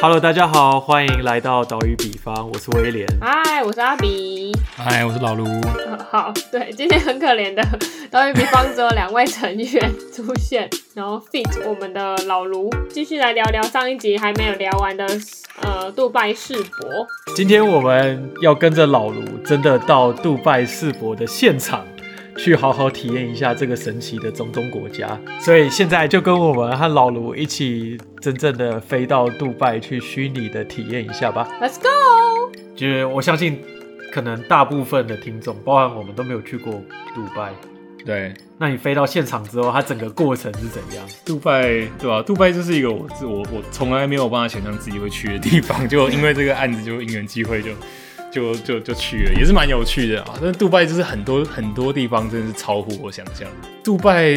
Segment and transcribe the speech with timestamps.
[0.00, 3.04] Hello，大家好，欢迎来到岛屿比方，我是威廉。
[3.20, 4.52] 嗨，我是阿比。
[4.76, 5.44] 嗨，我是老卢。
[5.44, 7.60] 呃好，对，今天很可怜的
[8.08, 15.04] 岛屿比方只有两位成员出现，然后 fit 我们的老卢，继续来聊聊上一集还没有聊完的
[15.62, 16.88] 呃杜拜世博。
[17.34, 21.84] 今天我们要跟着老卢，真的到杜拜世博的现场，
[22.38, 25.18] 去好好体验一下这个神奇的中东国家。
[25.40, 31.48] 所以现在就跟我们和老卢一起，真正的飞到杜拜去虚拟的体验一下吧。
[31.60, 32.56] Let's go！
[32.76, 33.60] 就是我相信，
[34.12, 36.72] 可能大部分的听众，包含我们都没有去过
[37.14, 37.52] 杜拜。
[38.06, 41.04] 对，那你飞到现场之后，它整个过程是怎样？
[41.26, 41.62] 杜拜
[41.98, 47.70] 对吧、杜拜就是一个我自我我从来没有办法想象自己会去的地方，就因为这个案子就因缘机会就
[48.38, 50.34] 就就就去了，也是蛮有趣的啊。
[50.40, 53.48] 但是杜拜就是很多很多地方真的是超乎我想象。
[53.82, 54.34] 杜拜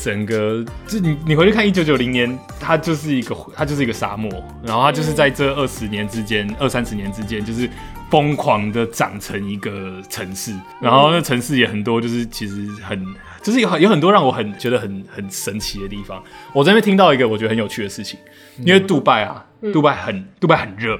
[0.00, 4.30] 整个就你你回去看一九九零年，它就是一个它就是一个沙漠，
[4.62, 7.68] 然后它就是在这二十年之间二三十年之间就是。
[8.10, 12.98] 疯狂的长成一个城市，然后那城市也很多，就是其实很，
[13.42, 16.24] 就是有很有很多让我很觉得很很神奇的地方。
[16.54, 18.18] 我这边听到一个我觉得很有趣的事情，
[18.64, 20.98] 因为杜拜啊，杜拜很杜拜很热，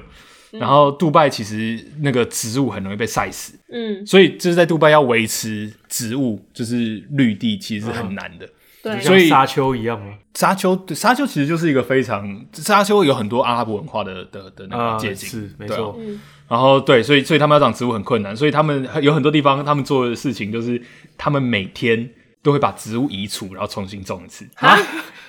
[0.51, 8.49] 然后杜拜其实那个植物很容易被晒死，嗯，所以就是在杜拜要维持植物就是绿地，其实是很难的。
[8.81, 10.13] 对，所以像沙丘一样吗？
[10.33, 15.97] 沙丘，对沙丘其实就是一个非常沙丘有很多阿拉伯文化的的的那啊，个借鉴，是没错。
[15.99, 16.19] 嗯。
[16.47, 20.81] 然后对，所以所以他们要长植物很困难，所以他们有很多地方他们做的事情就是
[21.17, 22.09] 他们每天
[22.41, 24.47] 都会把植物移除，然后重新种一次。
[24.55, 24.75] 啊，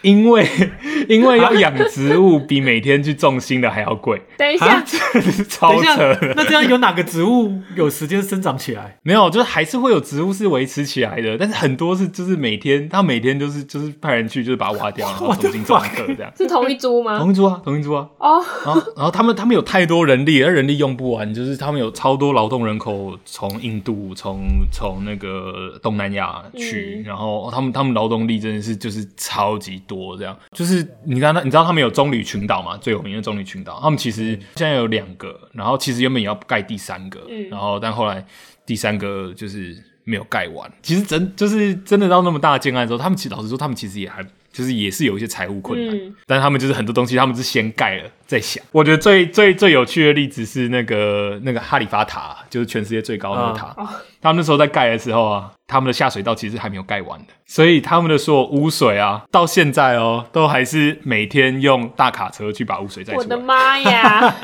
[0.02, 0.46] 因为
[1.08, 8.96] 因为要养植物比每天去种新的还要贵， 等一下啊，这是超扯的。，那这样有哪个植物有时间生长起来？
[9.02, 16.32] 没有，就是还是会有植物是维持起来的，但是很多是就是每天他每天就是就是派人去就是把它挖掉，然后重新种一棵这样。
[16.36, 17.19] 是同一株吗？
[17.19, 24.41] 同一株啊，同一株啊，哦，然后，然后他们他们有太多人力，而人力用不完，就是他们有超多劳动人口从印度、从
[24.72, 32.76] 从那个东南亚去，嗯然后他们他们劳动力真的是就是超级多，这样就是你刚刚，你知道他们有棕榈群岛嘛？
[32.76, 38.24] 最有名的棕榈群岛，他们其实现在有两个，然后其实原本也要盖第三个，嗯然后但后来
[38.64, 40.70] 第三个就是没有盖完。
[40.80, 45.96] 其实真就是真的到那么大的建案之后，他们其实老实说，他们其实也还就是也是有一些财务困难。
[45.96, 48.62] 嗯但是他们就是很多东西，他们是先盖了再想。
[48.70, 53.74] 我觉得最最最有趣的例子是那个那个哈利法塔，就是全世界最高的那个塔。
[53.76, 53.88] 哦
[54.22, 63.46] 他们那时候在盖的时候啊，他们的下水道其实还没有盖完的，所以他们的所有污水啊，到现在哦，都还是每天用大卡车去把污水载我的出来。
[63.46, 64.36] 妈呀！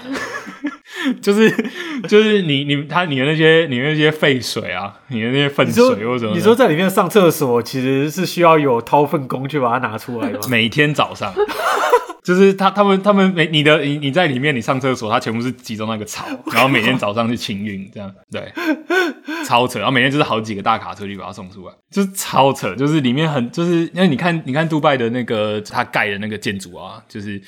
[1.21, 1.51] 就是
[2.09, 10.41] 就是你你他你的那些你的那些废水啊，你的那些粪水或者什么的，你说在里面上厕所，其实是需要有掏粪工去把它拿出来吗？
[10.49, 11.35] 每天早上，
[12.27, 18.13] 就是他他们他们每你的你你在里面你上厕所，它全部是集中那个槽，然后每天早上去清运，这样。
[18.33, 18.53] 对，
[19.47, 27.41] 超扯，然后每天就是好几个大卡车去把它送出来，就是超扯，就是里面很就是因为你看你看杜拜的那个他盖的那个建筑啊，就是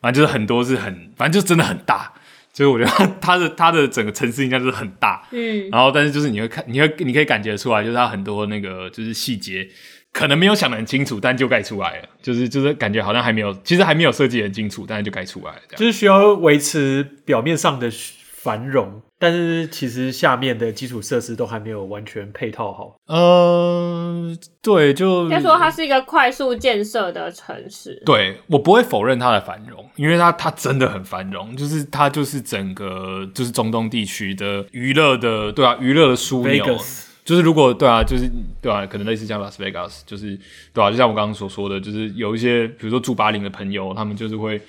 [0.00, 2.12] 反正就是很多是很反正就真的很大。
[2.52, 9.68] 所以我觉得它它的它的整个城市应该就是很大，嗯，然后但是就是你会看，你会你可以感觉出来，就是它很多那个就是细节，
[10.14, 15.80] 可能没有想的很清楚，但就盖出来了，就是就是感觉好像还没有，其实还没有设计得很清楚，但是就盖出来了这样。
[15.80, 17.90] 就是需要维持表面上的
[18.32, 22.94] 繁荣，但是其实下面的基础设施都还没有完全配套好。
[23.06, 28.00] 呃，对，就应该说它是一个快速建设的城市。
[28.06, 36.64] 对我不会否认它的繁荣，因为它它真的很繁荣，就是它就是整个就是中东地区的娱乐的对啊，娱乐的枢纽。
[36.64, 38.30] Vegas 就是如果对啊，就是
[38.60, 40.38] 对啊，可能类似像拉斯维加斯，就是
[40.72, 44.60] 对啊，就像我刚刚所说的，就是有一些比如说住巴林的朋友，他们就是会。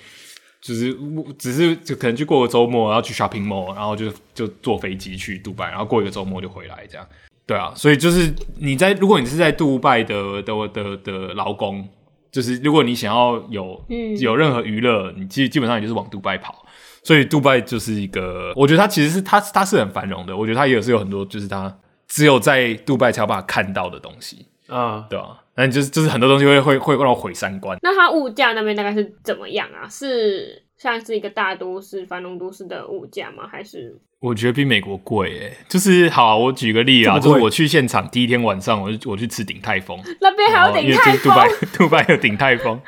[0.58, 0.96] 就是
[1.38, 7.06] 只是就可能去过个周末，然后去 shopping mall，然后就就坐飞机去杜拜，然后过一个周末就回来这样。
[7.46, 11.88] 对啊，所以就是你在如果你是在杜拜的的的的劳工，
[12.32, 16.66] 就是如果你想要有嗯有任何娱乐，你基基本上你就是往杜拜跑。
[17.04, 21.72] 所以杜拜就是一个，我觉得它其实是它它是很繁荣的，我觉得它也是有很多就是它
[22.08, 27.78] 只有在杜拜才有办法看到的东西，啊、对吧、但就是就是很多东西会会会让我毁三观。
[27.82, 29.88] 那它物价那边大概是怎么样啊？
[29.88, 33.44] 是像是一个大都市、繁荣都市的物价吗？
[33.50, 41.68] 还是我觉得比美国贵诶，就是好啊、我举个例啊，就是我去现场第一天晚上，我就我去吃鼎泰丰，那边还有鼎泰杜拜丰？
[41.76, 42.80] 杜拜有鼎泰丰，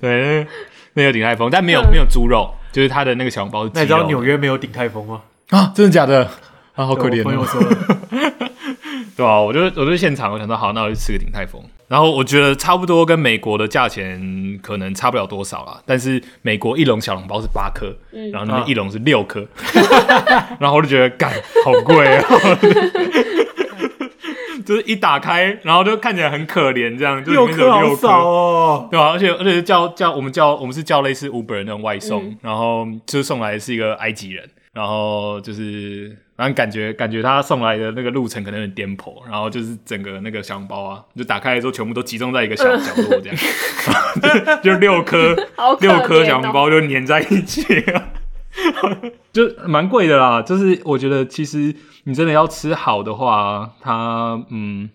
[0.00, 0.46] 对，那
[0.94, 3.80] 那有鼎泰丰，但没有嗯没有猪肉，就是它的那个小笼包是鸡肉。
[3.80, 5.22] 那你知道纽约没有鼎泰丰吗？
[5.50, 6.24] 啊，真的假的？
[6.74, 7.22] 啊，好可怜。
[7.22, 7.76] 说的，
[9.22, 11.62] 对啊，我就我就现场，我想说好，那我就吃个鼎泰丰。
[11.86, 19.46] 然后我觉得差不多跟美国的价钱可能差不了多少啦，但是美国一笼小笼包是八颗，嗯然后那边一笼是六颗，
[20.58, 21.30] 然后我就觉得干
[21.64, 22.58] 好贵哦、
[24.64, 28.88] 就是一打开，然后就看起来很可怜，这样就里六面只有六颗好少哦。
[28.90, 43.36] 对吧、而且而且叫叫我们叫我们是叫类似 Uber 那种外送，嗯然后就是送来的是一个埃及人，然后就是反正感觉感觉他送来的那个路程可能有点颠簸，然后就是整个那个小笼包啊，就打开来之后全部都集中在一个小角落这样，
[44.60, 45.36] 就就六颗
[45.78, 47.62] 六颗小笼包就粘在一起、
[49.32, 50.42] 就蛮贵的啦。
[50.42, 51.72] 就是我觉得其实
[52.02, 54.90] 你真的要吃好的话，它嗯。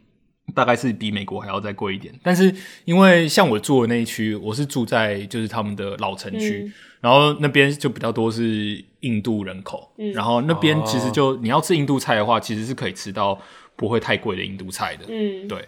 [0.56, 2.54] 大概是比美国还要再贵一点，但是
[2.86, 6.74] 因为像我住的那一区，我是住在就是他们的老城区，嗯。
[7.00, 10.12] 然后那边就比较多是印度人口，嗯。
[10.14, 11.12] 然后那边其实哦。
[11.12, 13.40] 就、你要吃印度菜的话，其实是可以吃到
[13.76, 15.64] 不会太贵的印度菜的，嗯，对。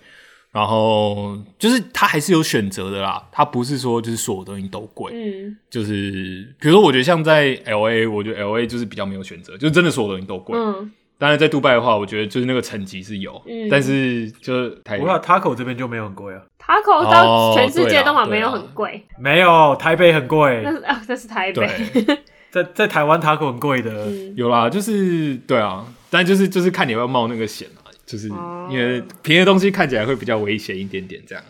[0.52, 5.56] 然后就是它还是有选择的啦，它不是说就是所有东西都贵，嗯。
[5.70, 10.58] 就是比如说我觉得像在 L A，我觉得 L A 就是比较没有选择，就真的所有东西都贵。
[10.58, 21.68] 嗯，当然在杜拜的话，我觉得就是那个层级是有，嗯但是就是台不过 Taco 这边就没有很贵啊，塔口哦到全世界都还没有很贵，没有台北很贵那，是啊，这是台北，
[22.50, 23.92] 在在台湾 Taco 很贵的。
[24.08, 31.44] 嗯，有啦，就是对啊，但就是就是看你要不要冒那个险啊，就是哦因为便宜的东西看起来会比较危险一点点，这样。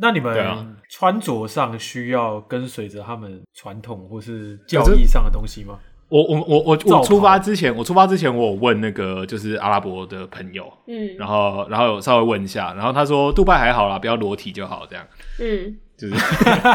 [0.00, 0.36] 那你们
[0.90, 5.78] 穿着上需要跟随着他们传统或是教义上的东西吗？
[6.08, 11.16] 我我我我我出发之前，我出发之前我有问那个就是阿拉伯的朋友，嗯。
[11.18, 15.06] 然后然后有稍微问一下，然后他说杜拜还好啦，不要裸体就好，这样。
[15.40, 15.76] 嗯。
[15.96, 16.14] 就是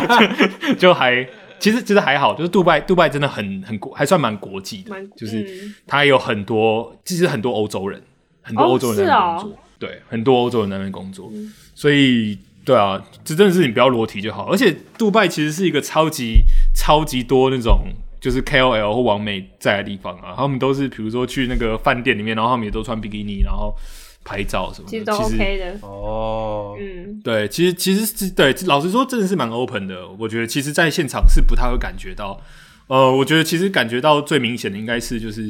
[0.77, 1.25] 就还
[1.57, 5.75] 其实其实还好，就是杜拜杜拜真的很很国还算蛮国际的蛮，就是嗯。
[5.88, 8.01] 它有很多其实很多欧洲人，
[8.41, 11.51] 很多哦欧洲人在那是哦边工作，对，很多欧洲人在那边工作，嗯。
[11.74, 14.51] 所以对啊，这真的是你不要裸体就好。
[14.51, 16.44] 而且杜拜其实是一个超级
[16.75, 17.80] 超级多那种
[18.23, 23.75] 就是 KOL 或网美在的地方啊，他们都是比如说去那个饭店里面，然后他们也都穿比基尼，然后
[24.23, 30.07] 拍照什么的，其实都 OK 的，哦，嗯对，其实其实是对，老实说真的是蛮 open 的。
[30.17, 32.39] 我觉得其实在现场是不太会感觉到，
[32.87, 35.41] 呃，我觉得其实感觉到最明显的应该是就是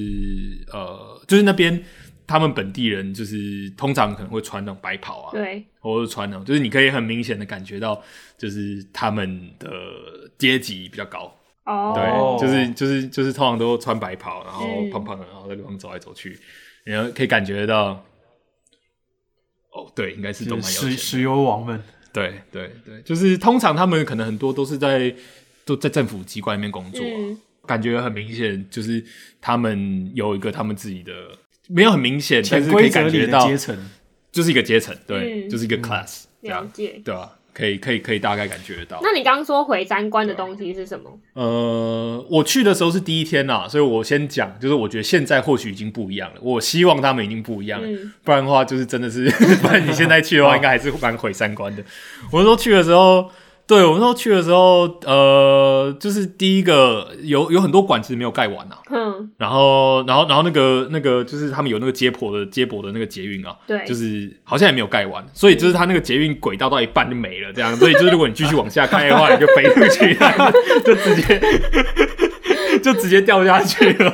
[0.71, 1.79] 呃，就是那边
[2.25, 8.01] 他们本地人就是通常可能会穿那种白袍啊，对，或者穿那种，就是你可以很明显的感觉到，
[8.35, 9.69] 就是他们的
[10.39, 11.31] 阶级比较高。
[11.65, 12.37] 哦，对，哦。
[12.39, 16.39] 就是就是就是通常都穿白袍，然后嗯胖胖的，然后在路上走来走去，
[16.83, 18.03] 然后可以感觉到，
[19.71, 20.97] 哦，对，应该是都就是蛮有钱的。
[20.97, 25.13] 石石油王们，对对对，就是通常他们可能很多都是在
[25.65, 27.37] 都在政府机关里面工作啊、嗯。
[27.65, 29.01] 感觉很明显，就是
[29.39, 31.13] 他们有一个他们自己的，
[31.69, 33.89] 没有很明显，但潜是可以规则里的感觉到阶层。
[34.33, 35.49] 就是一个阶层，对，嗯。
[35.49, 36.99] 就是一个 class，、这样了解。
[37.05, 38.99] 对吧、可以可以可以大概感觉得到。
[39.01, 41.09] 那你刚刚说回三观的东西是什么？
[41.33, 49.29] 呃，我去的时候是第一天啦，所以我先讲，就是我觉得现在或许已经不一样了，我希望他们已经不一样了，嗯不然的话就是真的是，
[49.61, 51.83] 不然你现在去的话，应该还是蛮毁三观的。
[52.31, 53.29] 我那时候去的时候，
[53.65, 70.17] 对我那时候去的时候，呃，就是第一个有有很多馆其实没有盖完啊，嗯，然后然后然后那个那个就是他们有那个接驳的接驳的那个捷运啊，对，就是好像也没有盖完，所以就是它那个捷运轨道到一半就没了，这样， 所以就是如果你继续往下开的话，你就飞出去，
[70.83, 71.41] 就直接
[72.83, 74.13] 就直接掉下去了。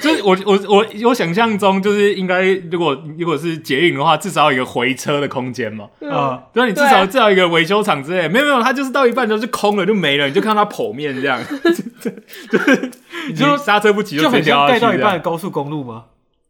[0.00, 5.88] 就是我我我我想象中就是应该，如果如果是捷运的话，至少有一个回车的空间嘛。
[6.00, 11.40] 嗯啊，对啊，你至少至少有一个维修厂之类，没有没有，它就是到一半之后就空了，就没了，你就看到它剖面这样，
[12.50, 12.90] 就是
[13.28, 16.04] 你就刹车不及就直接掉很像盖到一半的高速公路吗？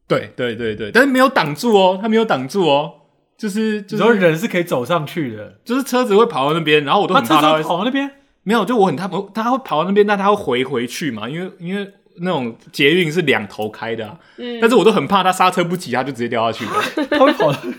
[0.07, 2.93] 对对对对，但是没有挡住哦，它没有挡住哦，
[3.37, 8.11] 就是就然后是人是可以走上去的，就是车子会跑到那边，然后我都他车子很怕跑到那边，
[8.43, 11.87] 没有，就我很他它会跑到那边，但它会回回去嘛，因为因为
[12.21, 17.73] 那种捷运是两头开的、啊，嗯，但是我都很怕它刹车不及，它就直接掉下去了， 他会跑，对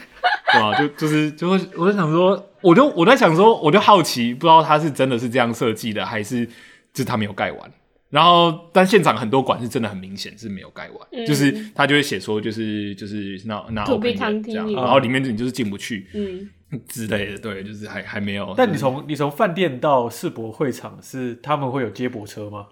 [0.60, 0.78] 吧？
[0.78, 6.52] 就就是就会我在想说，我就我在想说，我就好奇，不知道它是真的是这样设计的，还是就
[6.98, 7.72] 是它没有盖完。
[8.10, 16.50] 然后，但现场很多馆是真的很明显是没有盖完，嗯就是他就会写说，就是就是那那 To be open 这样，然后里面你就是进不去嗯，
[16.88, 18.56] 之类的，对，就是还还没有。
[18.58, 22.66] 但你就是从你从饭店到世博会场是他们会有接驳车吗？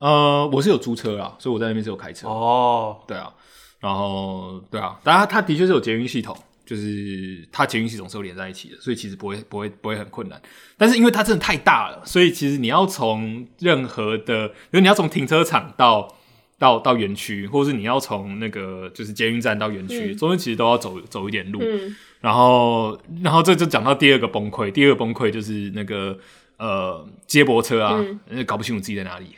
[0.00, 2.26] 呃，我是有租车啦，所以我在那边是有开车。
[2.26, 3.32] 哦，对啊，
[3.80, 10.40] 然后对啊，当然它的确是有捷运系统，就是它捷运系统是有连在一起的，所以其实不会不会不会很困难。
[10.78, 16.16] 但是因为它真的太大了，所以其实你要从任何的，比如你要从停车场到
[16.58, 21.60] 到到园区，或者是你要从那个就是捷运站到园区，嗯中间其实都要走走一点路。
[21.62, 26.18] 嗯，然后，然后这就讲到第二个崩溃，第二个崩溃就是那个
[26.56, 28.02] 呃接驳车啊，
[28.46, 29.36] 搞不清楚自己在哪里，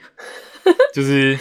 [0.95, 1.39] 就是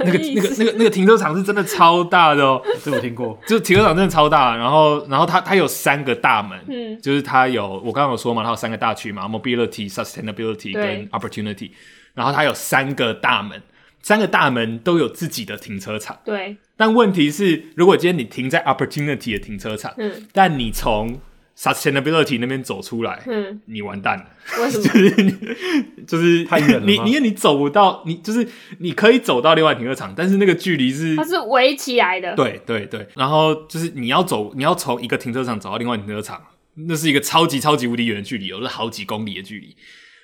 [0.00, 0.18] 那个？
[0.18, 3.38] 那个那个那个停车场是真的超大的哦，这我听过。
[3.46, 11.70] 就停车场真的超大，然后然后它它有三个大门，嗯就是它有我刚刚有说嘛，它有三个大区嘛，mobility、sustainability 跟 opportunity，
[12.14, 13.62] 然后它有三个大门，
[14.02, 16.18] 三个大门都有自己的停车场。
[16.24, 21.18] 对，但问题是，如果今天你停在 opportunity 的停车场，嗯但你从
[21.58, 24.26] sustainability 那边走出来，嗯，你完蛋了，
[24.62, 24.84] 为什么？
[24.84, 28.46] 就是你就是太远了你你因为你走不到，你就是
[28.78, 32.34] 你可以走到另外停车场，但是那个距离是它是围起来的。
[32.36, 36.42] 对对对，然后就是你要走，你要从一个停车场走到另外停车场，
[36.74, 39.74] 那是一个超级超级无敌远的距离，有是好几公里的距离。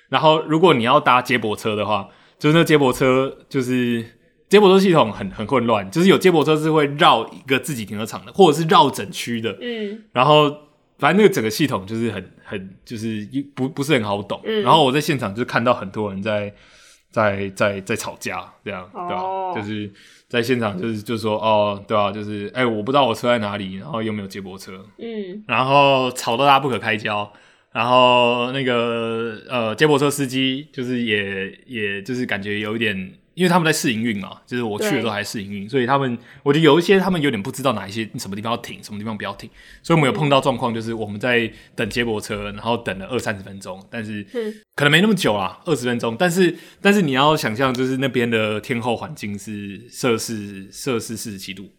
[0.09, 4.05] 然后如果你要搭接驳车的话，就是那接驳车就是
[4.47, 9.57] 接驳车系统很很混乱，就是有接驳车是会绕一个自己停车场的，或者是绕整区的。
[9.59, 10.55] 嗯然后
[11.03, 14.39] 反正那个整个系统就是很很就是不不是很好懂。
[14.45, 14.61] 嗯。
[14.61, 16.53] 然后我在现场就看到很多人在
[17.11, 19.91] 在在在吵架，这样对吧、哦就是
[20.29, 25.43] 在现场就是就说哦，对啊，就是哎、我不知道我车在哪里，然后又没有接驳车，嗯。
[25.45, 27.29] 然后吵到大家不可开交。
[27.73, 39.49] 然后那个呃，接驳车司机就是也也就是感觉有一点，因为他们在试营运嘛，就是我去的时候对还试营运，所以他们我觉得有一些他们有点不知道哪一些什么地方要停，什么地方不要停，
[39.81, 51.71] 所以我们有碰到状况，就是我们在等接驳车，然后等了二三十分钟，但是嗯可能没那么久啦，二十分钟，但是但是你要想象，就是那边的天候环境是摄氏摄氏四十七度，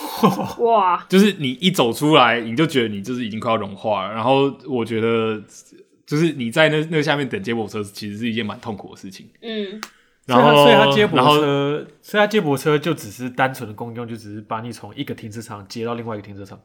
[0.64, 4.14] 哇，就是你一走出来，你就觉得你就是已经快要融化了。
[4.14, 5.42] 然后我觉得，
[6.06, 9.28] 就是你在那那下面等接驳车，其实是一件蛮痛苦的事情。
[9.42, 9.80] 嗯
[10.26, 16.60] 然后，所以它所以它接驳车，所以他接驳车就只是单纯的功用，就只是把你从一个停车场接到另外一个停车场。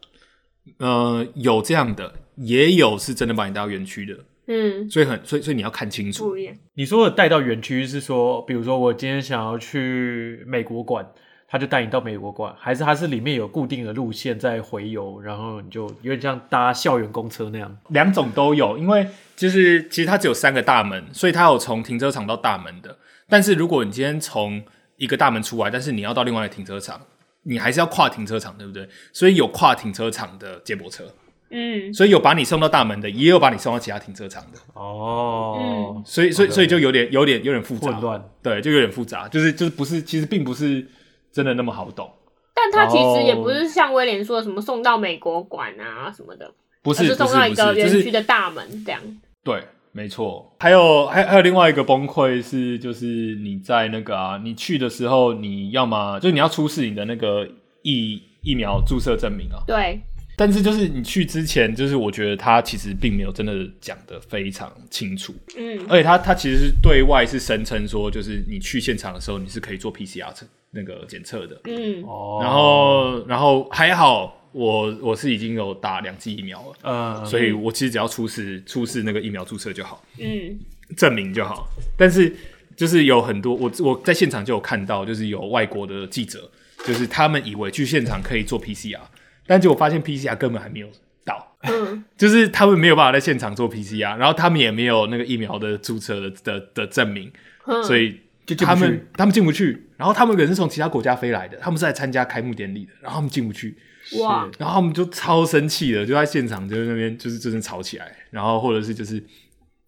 [0.79, 4.15] 呃，有这样的，也有是真的把你带到园区的，
[4.47, 6.35] 嗯，所以很，所以所以你要看清楚。
[6.73, 11.05] 你说的带到园区是说，比如说我今天想要去美国馆，
[11.47, 17.77] 他就带你到美国馆，还是它是里面有固定的路线在回游，然后你就有点像搭校园公车那样？
[17.89, 22.97] 两种都有，因为就是其实它只有三个大门，所以它有从停车场到大门的。
[23.31, 24.61] 但是如果你今天从
[24.97, 27.01] 一个大门出来，但是你要到另外一个停车场，
[27.43, 28.87] 你还是要跨停车场，对不对？
[29.13, 31.05] 所以有跨停车场的接驳车，
[31.49, 34.59] 嗯所以有把你送到大门的，也有把你送到其他停车场的。
[34.73, 38.29] 哦，所以所以所以就有点有点有点复杂，混乱。
[38.43, 40.85] 对，就有点复杂，就是就是不是其实并不是
[41.31, 42.13] 真的那么好懂，
[42.53, 49.01] 但它其实也哦不是像威廉说的什么送到美国馆啊什么的，不是送到一个园区的大门这样。
[49.43, 50.55] 对，没错。
[50.59, 57.47] 还有还还有另外一个崩溃是，就是你在那个啊，你去的时候，你要么就是你要出示你的那个
[57.81, 59.99] 疫疫苗注射证明啊，对，
[60.37, 65.79] 但是就是你去之前，就是我觉得他其实并没有真的讲的非常清楚，嗯。
[65.89, 71.59] 而且他他其实是对外是声称说，就是你去现场的时候，你是可以做 PCR 测那个检测的。
[71.65, 72.03] 嗯。
[72.03, 80.59] 哦，然后然后还好，我我是已经有打两剂疫苗了，呃，所以我其实只要出示出示那个疫苗注册就好，嗯
[80.97, 81.69] 证明就好。
[81.97, 82.35] 但是
[82.75, 86.49] 就是有很多我我在现场就有看到，就是有外国的记者，
[86.85, 88.99] 就是他们以为去现场可以做 PCR，
[89.47, 90.87] 但结果发现 PCR 根本还没有
[91.23, 91.47] 到。
[91.63, 97.31] 嗯就是他们没有办法在现场做 PCR，然后他们也没有那个疫苗的注册的的的证明，
[97.67, 98.19] 嗯，所以
[98.57, 99.87] 他们他们进不去。
[99.95, 103.77] 然后他们可能是从其他国家飞来的，他们是来参加开幕典礼的，然后他们进不去，
[104.19, 109.23] 哇，然后他们就超生气的，就在现场就是那边就是真的吵起来，然后或者是就是。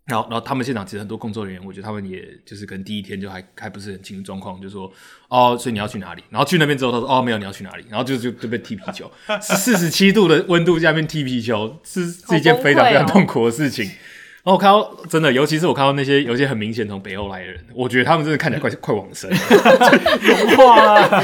[0.05, 4.91] 然后，然后他们现场其实很多工作人员，我觉得他们也就是可能第一天就还还不是很清楚状况，就说
[5.29, 6.21] 哦，所以你要去哪里？
[6.29, 7.85] 然后去那边之后，他说哦，没有，你要去哪里？
[7.89, 13.85] 然后就就就被踢皮球， 四十七度的温度下面踢皮球是是一件非常非常痛苦的事情。
[13.85, 19.37] 然后我看到真的，尤其是我看到那些有些很明显从北欧来的人，我觉得他们真的看起来快快往生了。
[20.19, 21.23] 融化啊，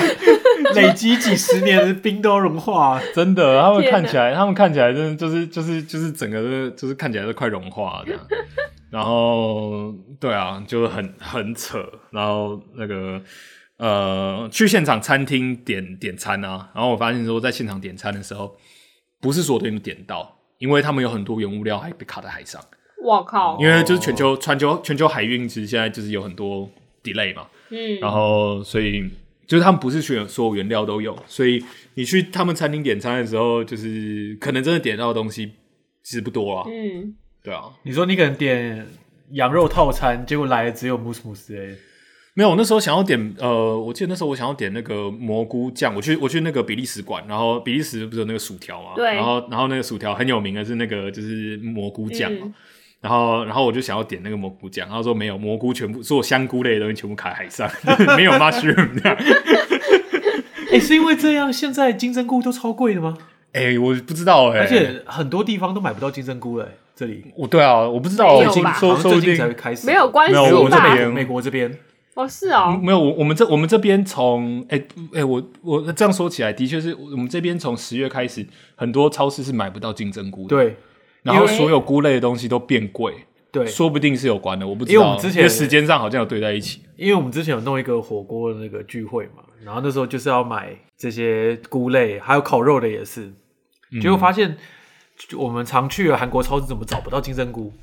[0.76, 3.02] 累积几十年的冰都融化啊。
[3.16, 8.22] 真的，他们看起来，他们看起来真的就是就是就是整个都就是看起来都快融化了这样。
[8.92, 11.84] 然后对啊，就很很扯。
[12.12, 13.22] 然后那个
[13.78, 18.58] 呃，去现场餐厅点点餐啊，然后我发现说，在现场点餐的时候，
[19.22, 22.60] 不是所有东西都点到，因为他们有很多原物料还被卡在海上，
[23.04, 26.70] 我靠，因为就是全球全球全球海运其实现在就是有很多
[27.04, 27.46] delay 嘛。
[27.70, 29.08] 嗯，然后所以
[29.50, 31.60] 就是他们不是全所有原料都有，所以
[31.96, 35.52] 你去他们餐厅点餐的时候，就是可能真的点到的东西
[36.04, 38.86] 其实不多啊，嗯，对啊，你说你可能点
[39.32, 41.76] 羊肉套餐，结果来的只有慕斯慕斯哎，
[42.36, 49.16] 没有，我那时候想要点呃，我记得那时候我想要点那个蘑菇酱，我去我去那个比利时馆，然后比利时不是有那个薯条嘛，对。
[49.16, 52.42] 然后然后那个薯条很有名的是那个就是蘑菇酱嘛。
[52.44, 52.54] 嗯
[53.02, 57.70] 然后，然后我就想要点那个蘑菇酱，然后说没有蘑菇，全部所有香菇类的东西全部卡海上，
[58.18, 59.18] 没有 mushroom 这样。
[60.72, 63.18] 哎、是因为这样，现在金针菇都超贵的吗？
[63.54, 67.24] 哎、我不知道哎、而且很多地方都买不到金针菇了、欸这里。
[67.34, 68.74] 我对啊，我不知道，已经没有吧？
[68.74, 70.94] 说说不好像最近才会开始，没有关系没有我这吧？
[70.94, 71.10] 边。
[71.10, 71.74] 美国这边。
[72.16, 80.76] 哦，是哦，没有，我我们这我们这边从哎哎、我我这样说起来，的确是我们这边从十月开始，很多超市是买不到金针菇的，，对
[81.24, 93.34] 然后所有菇类的东西都变贵，对，说不定是有关的，我不知道，因为我们之前因为时间上好像有对在一起，因为我们之前有弄一个火锅的那个聚会嘛，然后那时候就是要买这些菇类，还有烤肉的也是，
[94.02, 94.58] 结果发现
[95.18, 97.74] 就我们常去的韩国超市怎么找不到金针菇？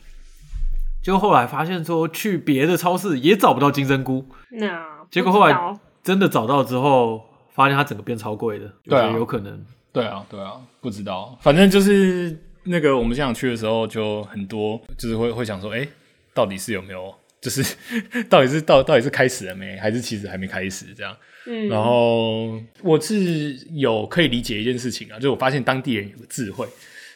[1.02, 5.56] 结果后来发现说去别的超市也找不到金针菇，那结果后来
[6.02, 9.64] 真的找到之后，发现它整个变超贵的，对有可能。
[9.92, 15.86] 对啊对啊，不知道，反正就是那个我们现场去的时候，就很多就是会会想说，哎、
[16.34, 17.14] 到底是有没有？
[17.38, 17.76] 就是
[18.28, 21.16] 到底是到到底是开始了没，还是其实还没开始这样？
[21.46, 26.66] 嗯，然后我是有可以理解一件事情啊，就是我发现当地人有个智慧，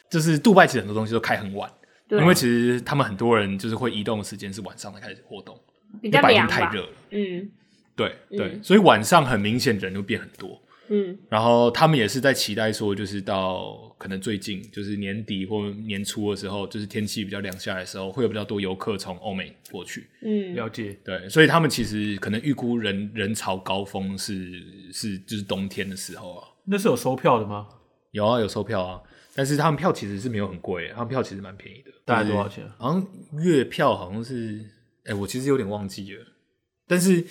[0.09, 1.69] 就是杜拜其实很多东西都开很晚，
[2.07, 5.59] 对因为其实他们很多人就是会移动的时间是晚上才开始活动，
[6.01, 6.89] 比较因为白天，太热了。
[7.09, 7.51] 嗯
[7.93, 10.61] 对对，嗯所以晚上很明显人就变很多。
[10.93, 20.07] 嗯然后他们也是在期待说，就是到可能最近就是年底或年初的时候，就是天气比较凉下来的时候，会有比较多游客从欧美过去。
[20.21, 26.47] 嗯，了解，对，所以他们其实可能预估人人潮高峰是是就是冬天的时候啊。
[26.65, 27.67] 那是有收票的吗？
[28.11, 29.01] 有啊，有收票啊，
[29.33, 32.75] 但是他们票其实是没有很贵，他们票其实蛮便宜的，大概多少钱啊？
[32.77, 33.07] 好像
[33.41, 34.59] 月票好像是，
[35.05, 36.25] 哎、我其实有点忘记了，
[36.85, 37.25] 但是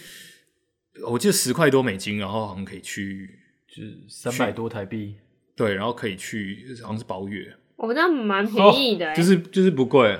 [1.06, 3.39] 我记得十块多美金，然后好像可以去，
[3.74, 5.14] 就是三百多台币。
[5.54, 10.18] 对，然后可以去，好像是包月，我们这样蛮便宜的欸，就是就是不贵，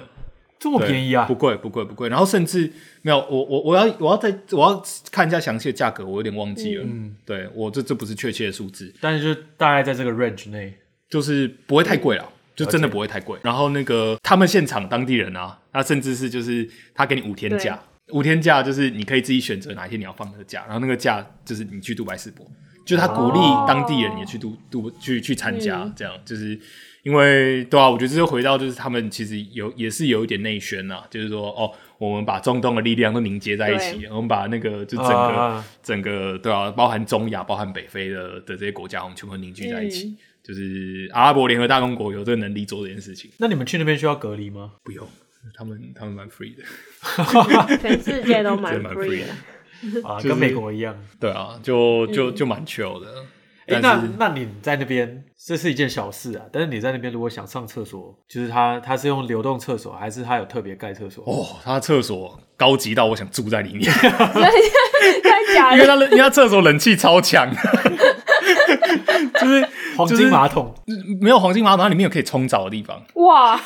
[0.58, 1.24] 这么对便宜啊？
[1.24, 1.34] 不！
[1.34, 2.70] 贵不贵不贵，然后甚至
[3.02, 10.74] 没有，我我我要我要再我要看一下详细的价格，我有点忘记了，嗯，对我这这不是确切的数字，但是就大概在这个 range 内。
[11.10, 13.36] 就是不会太贵了，就真的不会太贵。
[13.42, 22.48] 然后那个他们现场当地人啊，他甚至是就是他给你五天假，五天假就是你可以自己选择哪一天你要放那个假，然后那个假就是你去杜拜世博，
[22.84, 26.58] 就他鼓励当地人也去杜杜去去参加，嗯这样就是。
[27.02, 40.08] 因为对啊，我觉得这就回到就是他们其实有也是有一点内宣呐、就是说哦，我们把中东的力量都凝结在一起，我们把那个就整个、啊整个对啊，包含中亚、包含北非的的这些国家，我们全部凝聚在一起。
[40.08, 44.72] 嗯就是阿拉伯联合大公国有这个能力做这件事情，那你们去那边需要隔离吗？
[44.84, 45.06] 不用，
[45.54, 46.62] 他们他们蛮 free 的，
[47.78, 49.26] 全世界都蛮 free 的。
[50.04, 50.94] 啊，就是跟美国一样。
[51.18, 53.06] 对啊，就就就蛮 chill 的。
[53.66, 56.44] 哎、但是那那你在那边，这是一件小事啊。
[56.52, 61.22] 但是你在那边如果想上厕所，就是他他是用流动厕所，还是他有特别盖厕所？
[61.24, 67.48] 哦，他的厕所高级到我想住在里面，太假了，因为他的因为他厕所冷气超强，
[69.40, 70.74] 就是黄金马桶，
[71.20, 73.56] 没有黄金马桶，它里面有可以冲澡的地方，哇，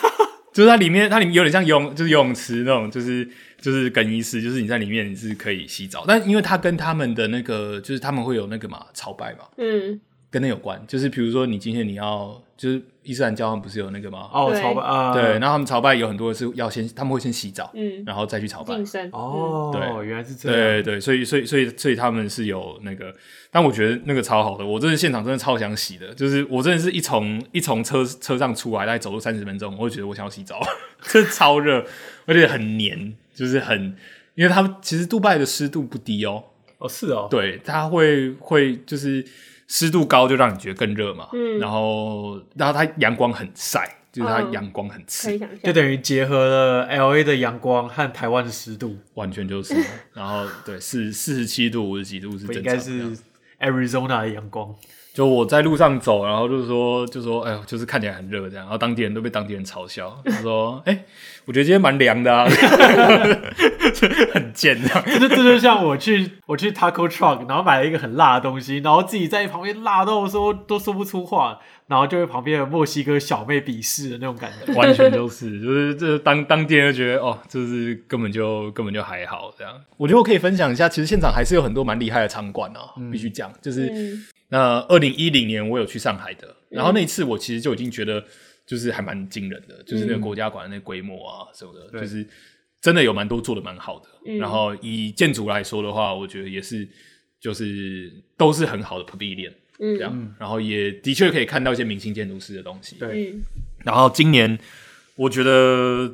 [0.52, 3.26] 就是它里面它里面有点像游泳，就是游泳池那种，就是
[3.64, 9.98] 就是更衣室，就是你在里面你是可以洗澡，但因为它跟他们的那个就是他们会有那个嘛朝拜嘛，嗯，
[10.30, 14.28] 跟那有关，就是比如说你今天你要就是伊斯兰教他们不是有那个吗？
[14.30, 14.60] 哦，对。
[14.60, 18.02] 朝拜啊，对，然后他们朝拜有很多是要先他们会先洗澡，嗯。
[18.04, 18.76] 然后再去朝拜。
[18.76, 18.84] 晋。
[18.84, 20.06] 升，哦，对。
[20.06, 20.58] 原来是这样。
[20.58, 23.14] 对对，所以所以所以所以他们是有那个，
[23.50, 30.60] 但我觉得那个超好的，我真的现场真的超想洗的，就是我真的是一从一从车车上出来，大概走路三十分钟，我就觉得我想要洗澡，
[31.02, 31.86] 这超热，
[32.26, 33.96] 而且很黏，就是很，
[34.34, 36.42] 因为他们其实杜拜的湿度不低哦，
[36.78, 39.24] 哦，是哦，对，它会会就是
[39.66, 49.74] 湿度高，就让你觉得更热嘛，嗯然后然后它阳光很晒，就是它嗯阳光很刺就等于结合了 L A 的阳光和台湾的湿度，完全就是，
[50.14, 53.16] 然后对四四十七度五十几度是不应该是
[53.60, 54.74] Arizona 的阳光。
[55.14, 61.04] 就我在路上走，然后就是说，就说，哎呦，就是看起来很热这样，然后当地人都被当地人嘲笑，他说，哎、
[61.44, 62.44] 我觉得今天蛮凉的啊，
[64.34, 65.04] 很贱这样。
[65.06, 74.72] 这就这就像我去我去 Taco Truck，然后买了一个很辣的东西，然后自己在旁边辣到说都说不出话，然后就被旁边的墨西哥小妹鄙视的那种感觉。
[74.74, 79.72] 完全就是，就是这当当地人就觉得哦，就是根本就根本就还好这样。
[79.96, 88.24] 我觉得我可以分享一下，其实现场还是有很多蛮厉害的场馆啊，必须讲，就是嗯那二零一零年我有去上海的，然后那一次我其实就已经觉得
[88.66, 92.26] 就是还蛮惊人的，就是那个国家馆的那规模啊什么的，对就是
[92.80, 94.08] 真的有蛮多做的蛮好的。
[94.26, 96.88] 嗯然后以建筑来说的话，我觉得也是
[97.40, 102.96] 就是都是很好的 pavilion 这样，嗯然后也的确可以看到一些明星建筑师的东西。
[102.96, 103.42] 对嗯
[103.84, 104.58] 然后今年
[105.16, 106.10] 我觉得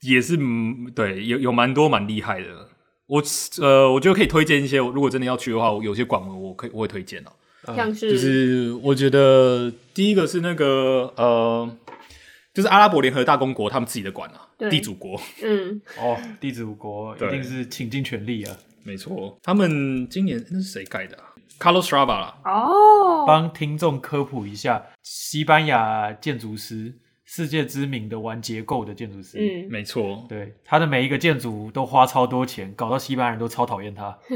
[0.00, 2.68] 也是嗯对有有蛮多蛮厉害的。
[3.06, 3.22] 我
[3.60, 7.32] 呃，我觉得可以推荐一些，如果真的要去的话，我有些馆文我可以我会推荐哦。
[7.66, 11.76] 像是就是我觉得第一个是那个呃，
[12.52, 14.68] 就是阿拉伯联合大公国他们自己的馆啊，对。
[14.68, 15.80] 地主国，嗯。
[15.98, 21.22] 哦，地主国一定是倾尽全力啊，没错，他们今年那是谁盖的、啊、
[21.60, 26.92] ？Carlos Strava 啦，哦，帮听众科普一下，西班牙建筑师，
[27.34, 29.66] 世界知名的玩结构的建筑师，嗯。
[29.70, 34.14] 没错，对，他的每一个建筑都花超多钱，搞到西班牙人都超讨厌他，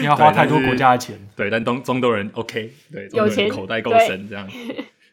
[0.00, 1.16] 你要花太多国家的钱。
[1.36, 4.48] 对，但东中东人 OK，对，中东人有钱口袋够深这样。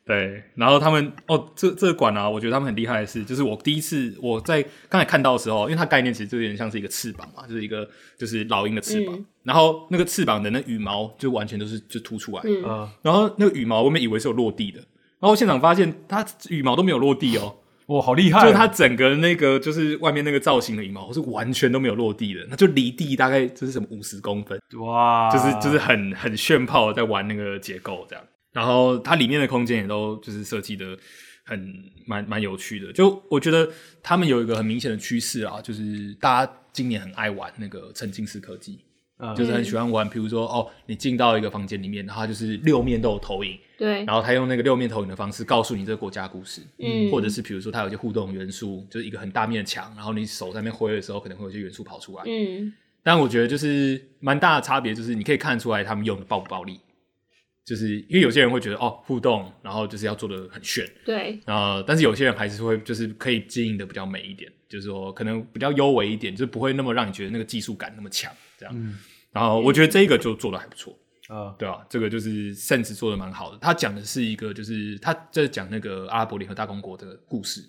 [0.03, 9.25] 对，然后他们哦，这这个馆啊，我觉得他们很厉害的是，就是我第一次我在刚才看到的时候，因为它概念其实就有点像是一个翅膀嘛，就是一个就是老鹰的翅膀，嗯。
[9.43, 12.63] 然后那个翅膀的那羽毛就完全都是就凸出来，嗯。
[12.63, 14.79] 呃，然后那个羽毛我们以为是有落地的，
[15.19, 17.55] 然后现场发现它羽毛都没有落地哦，
[17.87, 18.53] 哇，好厉害、就！
[18.53, 24.59] 它整个那个就是外面那个造型的羽毛是完全都没有落地的，那就离地大概就是什么五十公分。
[24.79, 30.97] 哇，就是就是很很炫炮在玩那个结构这样，然后它里面的空间也都就是设计的
[31.45, 31.73] 很
[32.05, 32.93] 蛮蛮有趣的。
[32.93, 33.67] 就我觉得
[34.03, 38.79] 他们有一个很明显的趋势啊，就是大家今年很爱玩那个沉浸式科技，
[39.19, 39.35] 嗯。
[39.35, 47.11] 就是很喜欢玩，比如说哦，你进到一个房间里面，然后它就是六面都有投影，对，然后他用那个六面投影的方式告诉你这个国家故事，嗯。
[47.11, 52.73] 或者是比如说它有一些互动元素，就是一个很大面的墙，然后你手在那边挥的时候，可能会有些元素跑出来，嗯。
[53.01, 56.79] 但我觉得就是蛮大的差别，就是你可以看得出来他们用的暴不暴力，
[57.65, 68.75] 就是因为有些人会觉得哦互动，然后就是要做的很炫，对，然后但是有些人还是会就是可以经营的比较美一点，就是说可能比较优美一点，就是不会那么让你觉得那个技术感那么强这样。
[68.75, 68.97] 嗯
[69.31, 70.91] 然后我觉得这一个就做的还不错，
[71.27, 73.59] 啊，对啊，这个就是 Sense 做的蛮好的。
[73.61, 77.61] 他讲的是一个就是他在讲那个阿拉伯联合大公国的故事，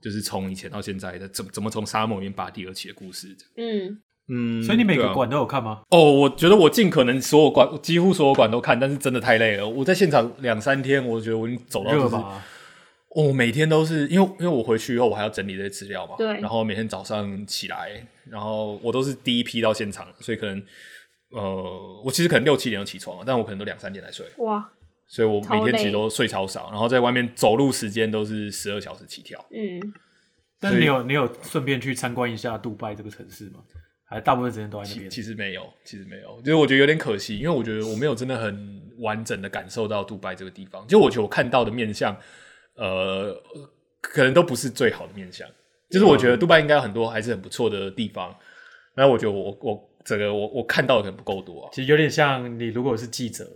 [0.00, 3.36] 就是从以前到现在的怎么怎么从沙漠里面拔地而起的故事。
[3.58, 4.00] 嗯
[4.30, 5.82] 嗯，所以你每个馆都有看吗？
[5.90, 9.68] 哦，我觉得我尽可能所有馆，几乎所有馆都看，但是真的太累了。
[9.68, 12.16] 我在现场两三天，我觉得我已经走到就是，
[13.14, 13.30] 热吧？
[13.30, 20.62] 哦，每天都是因为因为我回去以后，我还要整理这些资料嘛，对然后每天早上起来，然后我都是第一批到现场，所以可能
[21.30, 24.70] 呃，我其实可能六七点就起床了，但我可能都两三点才睡，哇，
[25.06, 29.44] 所以我每天其实都睡超少，然后在外面走路时间都是十二小时起跳。
[29.50, 29.80] 嗯
[30.60, 33.60] 但你有你有顺便去参观一下杜拜这个城市吗？
[34.04, 35.08] 还大部分时间都在那边？
[35.08, 40.84] 其其实没有，其实没有，就是我觉得有点可惜，因为我觉得我没有真的很完整的感受到杜拜这个地方。
[40.88, 42.16] 就我觉得我看到的面相，
[42.78, 43.34] 呃，
[44.00, 45.46] 可能都不是最好的面相。
[45.90, 48.34] 就是我觉得杜拜应该有很多还是很不错的地方，
[48.94, 51.70] 那我觉得我我整个我我看到的可能不够多啊。
[51.72, 53.48] 其实有点像你如果是记者，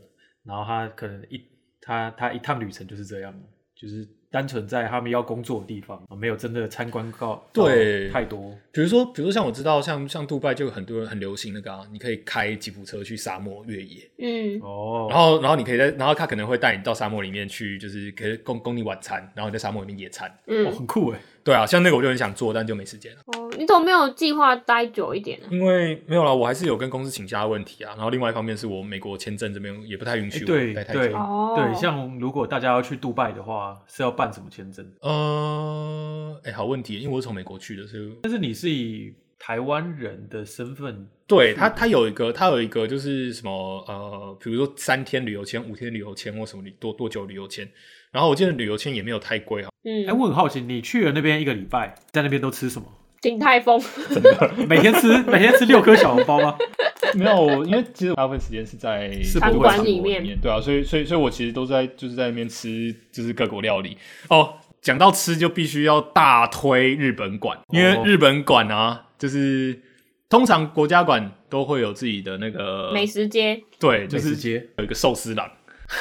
[0.45, 1.41] 然后他可能一
[1.81, 3.35] 他他一趟旅程就是这样，
[3.75, 8.09] 就是单纯在他们要工作的地方，没有真的参观到对。
[8.09, 8.57] 太多。
[8.73, 14.59] 比如说，比如说像我知道，像像杜拜就有很多人很流行那个啊，你可以开吉普车去沙漠越野，嗯。
[14.63, 20.27] 哦，然后然后你可以在，然后他可能会带你到沙漠里面去，就是可以供供你晚餐，然后你在沙漠里面野餐。
[20.31, 23.19] 哦嗯，很酷哎，对啊，像那个我就很想做，但就没时间了。
[23.27, 25.47] 哦，你怎么没有计划待久一点呢？
[25.51, 27.93] 因为没有啦，我还是有跟公司请假的问题啊。
[27.97, 31.17] 然后另外一方面是我美国签证这边也不太允许我待太对久。
[31.17, 34.87] 哦对，像如果大家要去杜拜的话，是要办什么签证？
[35.01, 47.69] 呃，哎、好问题，因为我是从美国去的，所以但是你是以台湾人的身份，对他他有一个他有一个就是什么呃，比如说三天旅游签、五天旅游签或什么旅多多久旅游签。
[48.13, 52.87] 然后我记得旅游签也没有太贵哈，嗯哎，，我很好奇，你去了那边一个礼拜，在那边都吃什么？
[53.21, 53.81] 鼎泰丰，
[54.69, 56.57] 每天吃每天吃六颗小笼包吗？
[57.15, 63.97] 没有，因为其实大部分时间是在是餐博物馆馆里面对啊，所以所以所以我其实都在就是在那边吃就是各国料理
[64.29, 64.55] 哦。
[64.81, 69.81] 讲到吃，就必须要大推日本馆，因为哦日本馆啊，就是
[70.29, 75.49] 通常国家馆都会有自己的那个美食街，对，就是美食街有一个寿司郎，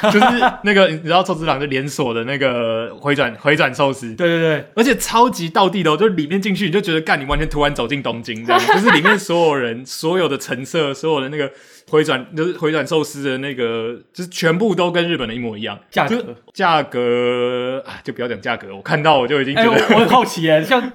[0.04, 0.26] 就是
[0.64, 11.50] 那个你知道寿司郎的连锁的那个回转回转寿司，对对对，而且超级到地的、哦，就里面进去你就觉得干，你完全突然走进东京这样，就是里面所有人、所有的成色、所有的那个
[11.88, 15.78] 回转，就是回转寿司的那个，就是全部都跟日本的一模一样。
[15.90, 20.92] 价格价格啊，就不要讲价格，我看到我就已经觉得、我很好奇哎，像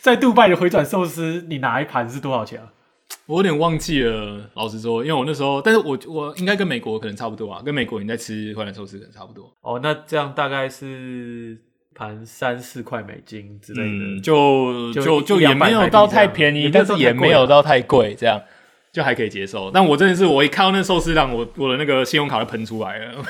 [0.00, 2.66] 在杜拜的回转寿司，你拿一盘是多少钱啊？
[3.26, 4.50] 我有点忘记了。
[4.54, 9.52] 老实说，因为我那时候，但是我我应该跟美国可能差不多啊，跟美国你在吃回转寿司可能差不多。
[9.62, 11.56] 哦，那这样大概是
[11.94, 18.40] 盘三四块美金之类的，嗯，就就就也没有到太便宜，但是也没有到太贵，这样
[18.92, 19.70] 就还可以接受。
[19.70, 23.22] 但我真的是，我一看到那寿司郎，我我的那个信用卡就喷出来了。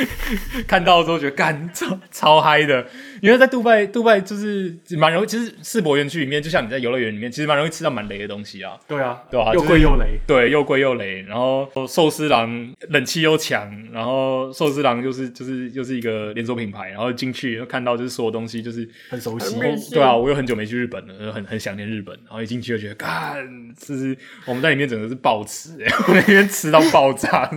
[0.66, 2.84] 看到之后觉得干超超嗨的，
[3.20, 8.72] 因为在杜拜，杜拜就是蛮容易，其实世博园区里面，就像你在游乐园里面，其实蛮容易吃到蛮雷的东西啊。
[8.86, 10.18] 对啊，对啊又贵又雷。
[10.26, 19.56] 对，又贵又雷，然后寿司郎冷气又强，然后寿司郎就是就是又是一个连锁品牌，然后进去又看到就是所有东西就是很熟悉
[19.92, 23.46] 对啊，我有很久没去日本了，很很想念日本，然后一进去就觉得，干，
[23.78, 27.50] 就是我们在里面整个是暴吃、欸， 我在里面吃到爆炸，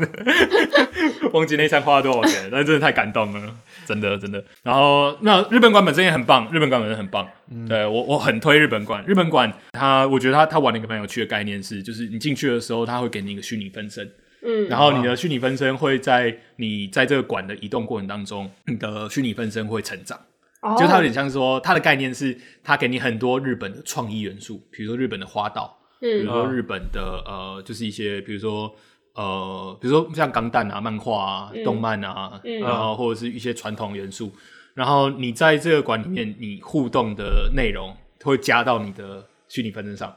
[1.33, 4.43] 忘记那一餐花了多少钱，但真的太感动了，真的真的。
[4.63, 7.27] 然后那日本馆本身也很棒，日本馆本身很棒，
[7.67, 9.03] 对我我很推日本馆。
[9.05, 14.09] 日本馆它，我觉得它它玩了一个蛮有趣的概念是，就是你进去的时候，它会给你一个虚拟分身，
[14.43, 20.19] 嗯，然后你的虚拟分身会在你在这个馆的移动过程当中，你的虚拟分身会成长。
[20.61, 20.75] 哦。
[20.77, 28.73] 就它有点像说，它的概念是它给你很多日本的创意元素，比如说日本的花道，比如嗯说日本的呃，就是一些比如说
[29.15, 31.63] 呃，比如说像钢弹啊、漫画啊、嗯。
[31.63, 32.59] 动漫啊，嗯。
[32.59, 34.31] 然后或者是一些传统元素，
[34.73, 40.15] 然后你在这个馆里面，你互动的内容会加到你的虚拟分身上。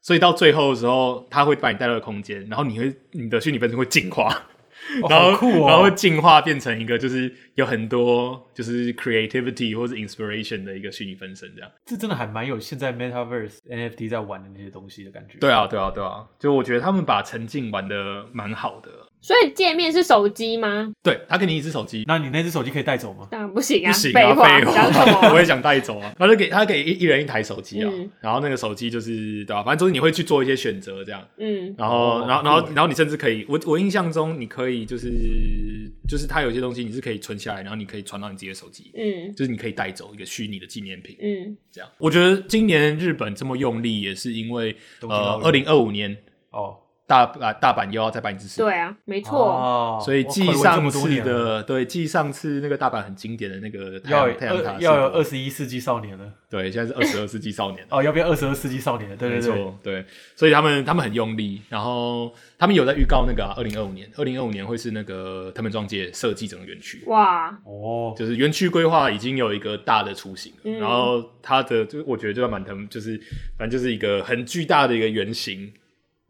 [0.00, 4.26] 所以到最后的时候，它会把你带到空间，然后你会你的虚拟分身会进化，
[5.00, 11.70] 哦然后、哦然后进化变成一个就是有很多就是 creativity 或者 inspiration 的一个虚拟分身这样。
[11.86, 15.38] 这真的还蛮有现在 Metaverse NFT 在玩的那些东西的感觉。
[15.38, 18.90] 对啊，对啊，对啊，就我觉得他们把沉浸玩的蛮好的。
[19.22, 20.92] 所以界面是手机吗？
[21.02, 23.28] 对他给你一只手机，那你那只手机可以带走吗？
[23.30, 25.38] 当然不行啊，不行啊，废话，废讲什话， 我？
[25.38, 26.12] 也想带走啊。
[26.18, 31.24] 他就给他给一一人一台手机啊，嗯然后那个手机就是对吧、反正就是你会去做一些选择这样。
[31.38, 35.08] 嗯然后，哦然后，然后然后你甚至可以，我我印象中你可以就是
[36.08, 41.16] 就是它有些东西你是可以存下来，然后你可以传到你自己的手机，嗯就是你可以带走一个虚拟的纪念品。
[41.22, 46.16] 嗯这样，我觉得今年日本这么用力，也是因为呃，二零二五年
[46.50, 46.76] 哦，
[47.12, 56.24] 大啊大阪又要再办一次世博对啊，没错，哦所以继上次的对继上次那个大阪很经典的那个太要有阳太阳塔要有二十一世纪少年了。
[56.48, 57.88] 对，现在是二十二世纪少年了。
[57.90, 59.16] 哦，要变二十二世纪少年了。
[59.16, 59.48] 对没对。
[59.48, 60.04] 对，错，对，
[60.36, 70.78] 所以他们他们很用力，然后他们有在预告那个二零二五年，二零二五年会是那个他们庄界设计整个园区，哇，哦，就是园区规划已经有一个大的雏形了，嗯。
[70.78, 73.18] 然后它的就我觉得就蛮疼，就是
[73.56, 75.72] 反正就是一个很巨大的一个圆形，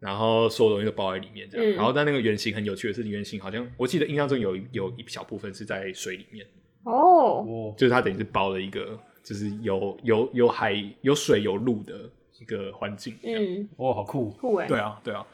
[0.03, 1.75] 然后所有东西都包在里面这样，嗯。
[1.75, 6.45] 然后但那个圆形很有趣的是，圆形好像我记得印象中有有一小部分是在水里面，
[6.83, 11.93] 哦，哦，就是它等于是包了一个就是有有有海有水有路的
[12.39, 14.29] 一个环境，嗯，嗯，哦，好酷。
[14.31, 15.25] 酷哎，对啊对啊，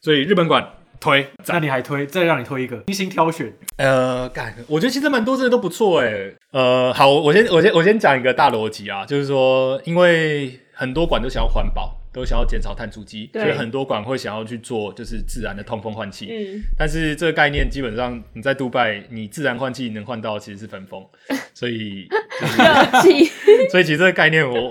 [0.00, 3.52] 所以日本馆推那你还推，再让你推一个精心挑选。
[3.76, 6.34] 呃，干，我觉得其实蛮多真的都不错哎。
[6.50, 16.28] 呃，好，我先我先我先讲一个大逻辑啊，就是说，因为很多馆都想要环保，都想要减少碳足迹，所以很多馆会想要去做就是自然的通风换气。
[16.30, 21.06] 嗯，但是这个概念基本上你在杜拜，你自然换气能换到其实是分风，
[21.52, 22.08] 所以
[22.40, 23.30] 热气，
[23.70, 24.70] 所以其实这个概念我。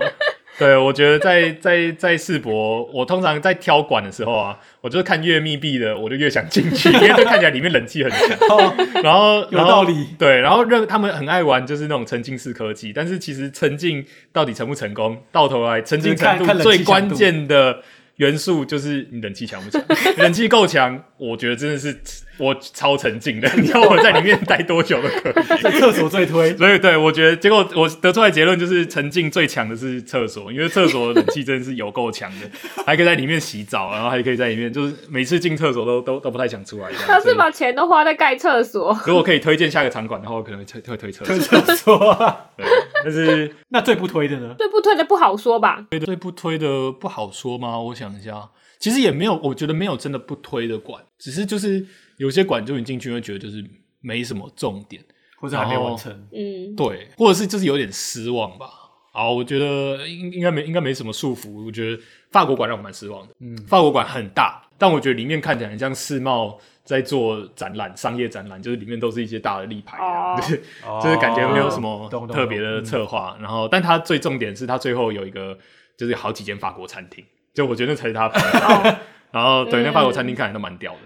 [0.58, 8.30] 对，我觉得在在在世博，我通常在挑馆的时候啊，我就是看越密闭的，我就越想进去，因为就看起来里面冷气很强。
[8.50, 17.82] 哦，然后有道理对，然后让他们很爱玩就是那种沉浸式科技，但是其实沉浸到底成不成功，到头来沉浸程度最关键的
[18.16, 19.84] 元素就是你冷气强不强，
[20.18, 21.98] 冷气够强，我觉得真的是
[22.38, 25.44] 我超沉浸的， 你要我在里面待多久都可以。
[25.64, 26.56] 在厕所最推。
[26.58, 32.50] 所以对我觉得，结果我得出来的结论就是，沉浸最强的是厕所，因为厕所的冷气真的是有够强的，
[32.86, 36.92] 还可以在里面洗澡，然后还可以在里面，就是每次进厕所都都都不太想出来。
[36.92, 41.62] 他是把钱都花在盖厕所，如果可以推荐下个场馆的话，我可能会推会推厕所推。
[41.62, 42.66] 厕所啊，对，
[43.06, 44.54] 但是那最不推的呢？
[44.58, 45.86] 最不推的不好说吧？
[45.90, 47.80] 推的最不推的不好说吗？
[47.80, 48.50] 我想一下，
[48.86, 51.84] 其实也没有，我觉得没有真的不推的馆，只是就是
[52.18, 53.66] 有些馆就你进去会觉得就是
[54.00, 55.04] 没什么重点，
[55.40, 56.12] 或者还没完成？
[56.32, 58.70] 嗯，对，或者是就是有点失望吧。
[59.12, 61.66] 好，我觉得应应该没应该没什么束缚。
[61.66, 63.34] 我觉得法国馆让我蛮失望的。
[63.40, 69.98] 嗯法国馆很大，但我觉得里面看起来很像世贸在做展览、商业展览，就是里面都是一些大的立牌
[70.38, 73.36] 就是哦 就是感觉没有什么特别的策划。
[73.42, 75.58] 然后，但它最重点是它最后有一个
[75.98, 79.00] 就是好几间法国餐厅，就我觉得那才是他拍的。
[79.32, 81.00] 然后对，那法国餐厅看起来都蛮屌的。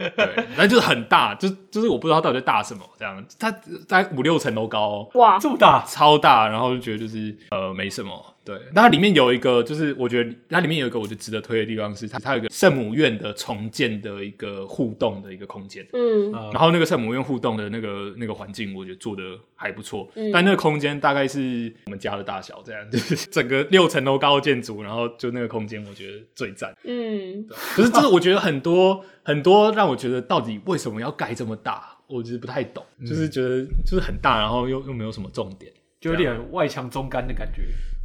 [0.16, 3.22] 对，那就是很大，就就是我不知道它到底在大什么，这样。
[3.38, 3.50] 它
[3.86, 15.86] 大概五六层楼高、哦，哇，这么大，超大，然后就觉得就是呃没什么，对，那它里面有一个，就是我觉得它里面有一个我觉得值得推的地方是，它它有一个圣母院的重建的一个互动的一个空间。
[15.92, 19.22] 嗯呃然后那个圣母院互动的那个那个环境，我觉得做的
[19.54, 20.10] 还不错。
[20.14, 26.74] 嗯但那个空间大概是我们家的大小，这样就是整个六层楼高的建筑，然后就那个空间，我觉得最赞。
[26.84, 35.70] 嗯，可是这个我觉得很多很多让我觉得到底为什么要盖这么大，我其实不太懂，就是觉得就是很大，然后又又没有什么重点。
[36.00, 37.62] 就有点外强中干的感觉。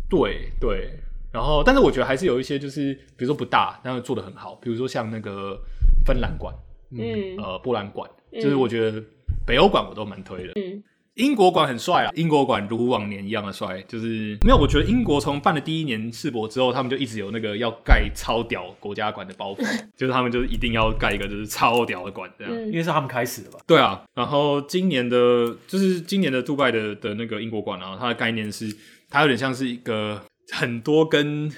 [0.10, 0.92] 对对，
[1.32, 5.60] 然后但是我觉得还是有一些就是比如说不大，但是做的很好，比如说像那个
[6.06, 6.54] 芬兰馆，
[6.92, 9.04] 嗯呃，波兰馆，就是我觉得
[9.46, 10.54] 北欧馆我都蛮推的。
[10.56, 10.84] 嗯
[11.16, 14.58] 英国馆很帅啊，英国馆如往年一样的帅，就是没有。
[14.58, 19.64] 我觉得英国从办了第一年世博之后，他们就一直有那个要盖超屌国家馆的包袱，
[19.96, 22.54] 就是他们就是一定要盖一个就是超屌的馆这样。
[22.54, 23.60] 嗯因为是他们开始的吧？
[23.66, 28.66] 对啊，然后今年的，就是今年的杜拜的的那个英国馆啊，它的概念是，
[29.16, 31.50] 它有点像是一个很多根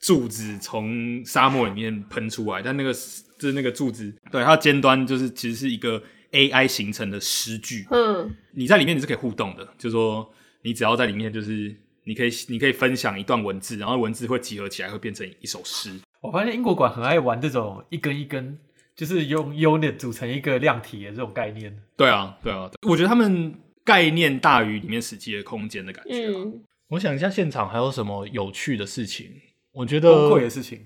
[0.00, 10.26] 柱子从沙漠里面喷出来，但那个就是那个柱子，对它的尖端就是其实是一个 AI 形成的诗句，嗯你在里面你是可以互动的，就是说
[10.62, 15.90] 你只要在里面，就是你可以你可以分享一段文字，然后文字会集合起来，会变成一首诗。
[16.22, 18.58] 我发现英国馆很爱玩这种一根一根，
[18.94, 21.76] 就是用 unit 组成一个量体的这种概念。
[21.94, 23.54] 对啊，对啊，我觉得他们
[23.84, 26.32] 概念大于里面实际的空间的感觉、啊。
[26.34, 29.30] 嗯我想一下，现场还有什么有趣的事情？
[29.72, 30.84] 我觉得崩溃的事情，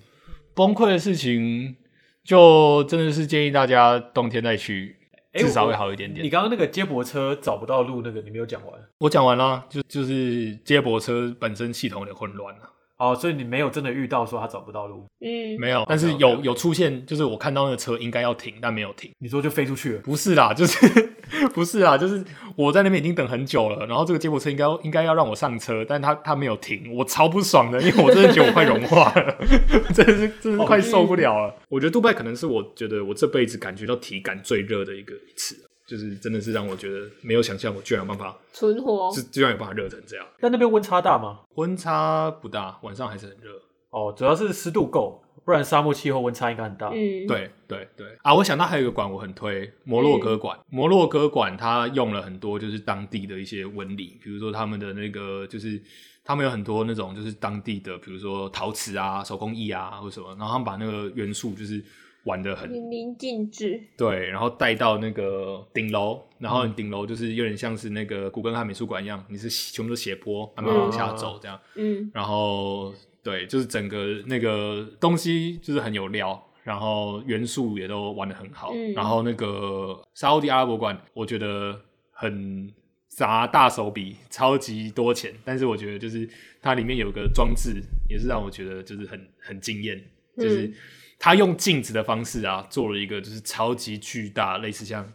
[0.54, 1.76] 崩溃的事情，
[2.24, 4.96] 就真的是建议大家冬天再去，
[5.32, 6.24] 诶至少会好一点点。
[6.24, 19.10] 你刚刚那个接驳车找不到路，那个你没有讲完我讲完了，就就是接驳车本身系统有点混乱了，哦，所以你没有真的遇到说他找不到路，嗯，没有，但是有有出现，就是我看到那个车应该要停，但没有停。
[19.18, 20.00] 你说就飞出去了。
[20.02, 20.76] 不是啦，就是
[21.54, 22.22] 不是啦，就是
[22.56, 29.38] 我在那边已经等很久了，然后这个接驳车应该应该要让我上车，但他他没有停，我超不爽的，因为我真的觉得我快融化了，
[29.94, 31.54] 真的是真的是快受不了了。
[31.70, 35.56] 我觉得杜拜可能是我觉得我这辈子感觉到体感最热的一个一次，
[35.90, 40.24] 就是真的是让我觉得没有想象我居然有办法，存活，是居然有办法热成这样。
[40.38, 41.40] 但那边温差大吗？
[41.56, 43.60] 温差不大，晚上还是很热。
[43.90, 46.90] 哦，主要是湿度够，不然沙漠气候温差应该很大。
[46.90, 48.32] 嗯，，对对对啊！
[48.32, 50.56] 我想到还有一个馆我很推，摩洛哥馆。
[50.68, 55.82] 摩洛哥馆它用了很多就是当地的一些纹理，比如说他们的那个就是
[56.24, 61.84] 他们有很多那种就是当地的，比如说陶瓷啊、手工艺啊或者什么，然后他们把那个元素就是
[62.24, 71.58] 玩的很淋漓尽致，对，然后带到那个顶楼，然后顶楼就是有点像是那个古根汉美术馆一样，你是全部都斜坡慢慢往下走这样。
[71.76, 72.10] 嗯。
[72.12, 78.72] 然后对，就是整个那个东西就是很有料，然后元素也都玩的很好。
[78.74, 78.92] 嗯。
[78.92, 81.80] 然后那个沙烏地阿拉伯馆，我觉得
[82.12, 82.70] 很
[83.08, 86.28] 砸大手笔，超级多钱，但是我觉得就是
[86.60, 90.02] 它里面有个装置，也是让我觉得就是很很惊艳，
[90.36, 90.72] 就是
[91.20, 95.06] 嗯它用镜子的方式啊，做了一个就是超级巨大，类似像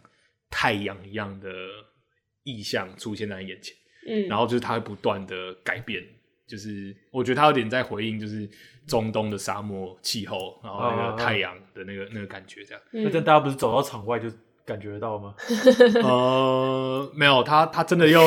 [0.48, 1.50] 太阳一样的
[2.44, 3.74] 意象出现在眼前。
[4.08, 6.00] 嗯，然后就是他会不断的改变，
[6.46, 8.48] 就是我觉得他有点在回应，就是
[8.86, 12.80] 中东的沙漠气候，然后那个太阳的那个那个感觉这样。
[12.92, 14.30] 嗯那这样大家不是走到场外就
[14.64, 15.34] 感觉得到吗？
[16.04, 18.20] 呃，没有，他他真的又，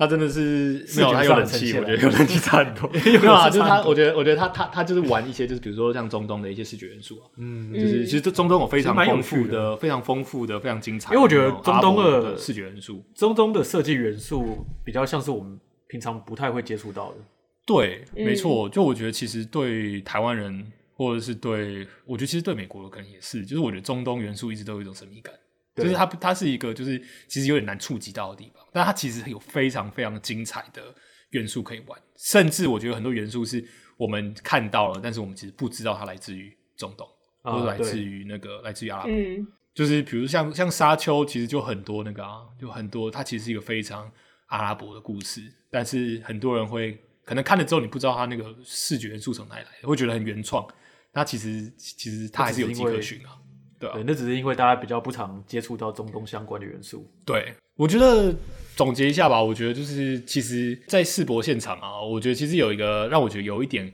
[0.00, 2.88] 它真的是没有，它有冷气，我觉得有冷气差很多。
[3.04, 13.04] 没有啊，就是他，我觉得我觉得他，他他就是玩一些就是比如说像中东的一些视觉元素啊，嗯，就是其实这中东有非常丰富的的、非常丰富的、非常精彩因为我觉得中东的视觉元素。
[13.14, 17.18] 中东的设计元素比较像是我们平常不太会接触到的。
[17.66, 18.68] 对，嗯没错。
[18.70, 25.40] 就我觉得，其实对台湾人，或者是对我觉得，其实对美国可能也是，就是我觉得中东元素一直都有一种神秘感，对
[25.82, 30.94] 就是它它是一个就是其实有点难触及到的地方，但它其实有非常非常精彩的
[31.30, 33.64] 元素可以玩，甚至我觉得很多元素是
[33.96, 37.06] 我们看到了，但是我们其实不知道它来自于中东，
[37.42, 39.12] 啊或者来自于那个来自于阿拉伯。
[39.12, 39.46] 嗯。
[39.72, 44.10] 就是比如像像沙丘，其实就很多那个啊，就很多，它其实是一个非常
[44.46, 45.40] 阿拉伯的故事，
[45.70, 50.66] 但是很多人会可能看了之后，你不知道它那个视觉元素从哪里来的，会觉得很原创。
[51.12, 53.38] 那其实其实它还是有迹可循啊，
[53.80, 57.10] 对啊对，，那只是因为大家比较不常接触到中东相关的元素。
[57.24, 58.32] 对，我觉得
[58.76, 63.90] 总结一下吧，我觉得就是其实，在世博现场啊，我觉得其实有一个让我觉得有一点，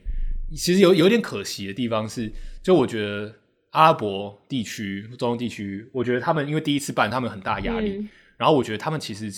[0.55, 3.33] 其实有有点可惜的地方是，就我觉得
[3.71, 9.31] 阿拉伯地区、中东地区，我觉得他们因为第一次办，他们有很大压力，嗯然后我觉得他们其实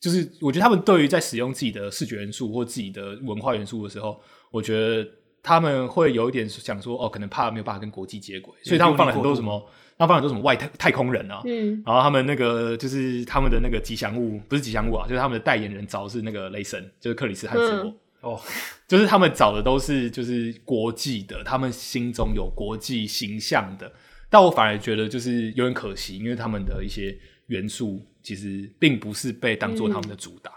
[0.00, 4.18] 就是，我觉得他们对于在使用自己的视觉元素或自己的文化元素的时候，
[4.50, 5.06] 我觉得
[5.48, 9.64] 他们会有一点想说，哦，可能怕没有办法跟国际接轨，所以他们放了很多什么，
[9.96, 11.80] 他们放了很多什么外太太空人啊，嗯。
[11.86, 18.40] 然后他们那个就是他们的那个吉祥物，不是吉祥物啊，就是他们的代言人找的是那个雷神，就是克里斯汉斯哦，
[18.88, 23.92] 就是他们找的都是就是国际的，他们心中有国际形象的。
[24.28, 27.16] 但我反而觉得就是有点可惜，因为他们的一些
[27.46, 30.50] 元素其实并不是被当做他们的主打。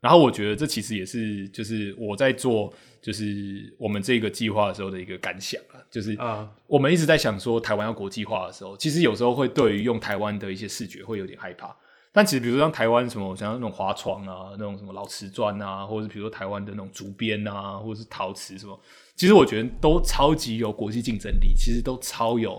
[0.00, 11.74] 然后我觉得这其实也是就是我在做就是我们这个计划的时候的一个感想啊，就是啊我们一直在想说台湾要国际化的时候，其实有时候会对于用台湾的一些视觉会有点害怕。
[12.12, 18.80] 但其实比如说像台湾什么，像那种划床啊，那种什么老瓷砖啊，或者是比如说台湾的那种竹编啊，或者是陶瓷什么，
[19.14, 22.58] 其实我觉得都超级有国际竞争力，其实都超有，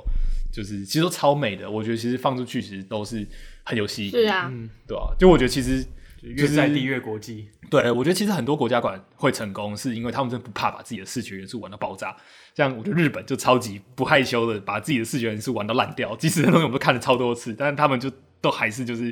[0.53, 1.67] 就是其实都超美的。
[1.69, 3.27] 我觉得其实放出去其实都是
[3.63, 4.53] 很有吸引力，是啊，
[4.88, 5.83] 对吧、就我觉得其实
[6.22, 7.49] 越在地越国际。
[7.70, 12.15] 对，我觉得其实很多国家馆会成功，是因为他们真的不怕把自己的视觉元素玩到爆炸。
[12.55, 18.11] 像我觉得日本就超级不害羞的，把自己的视觉元素玩到烂掉，即使那东西我们都看了超多次，但是他们就
[18.41, 19.11] 都还是就是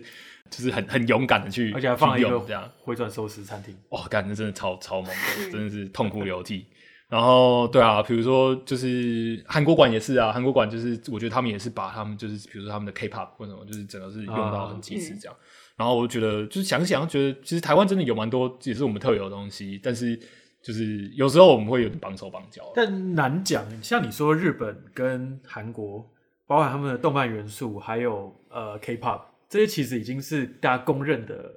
[0.50, 2.70] 就是很很勇敢的去，而且还放了一个这样。
[2.80, 3.76] 回转寿司餐厅。
[3.90, 6.66] 哇，感觉真的超超猛的，真的是痛哭流涕。
[7.08, 15.38] 然后对啊，比如说就是韩国馆也是啊，韩国馆就是我觉得他们也是把他们就是比如说他们的 K-pop 或什么，就是整个是用到很极致这样。
[15.78, 20.20] 然后我就觉得就是想想，觉得其实台湾真的有蛮多也是我们特有的东西，但是
[20.64, 22.72] 就是有时候我们会有点绑手绑脚。
[22.74, 26.04] 但难讲，像你说日本跟韩国，
[26.48, 31.52] 包含他们的动漫元素，还有呃 K-pop 这些，其实已经是大家公认的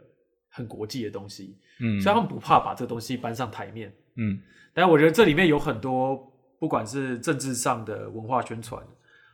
[0.50, 3.90] 很国际的东西，嗯所以他们不怕把这个东西搬上台面。
[4.18, 4.38] 嗯
[4.74, 8.80] 但我觉得这里面有很多，不管是政治上的文化宣传，